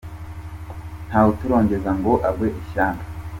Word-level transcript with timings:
Nta 1.07 1.19
wutorongeza 1.25 1.89
ngo 1.99 2.13
agwe 2.29 2.47
ishyanga! 2.61 3.03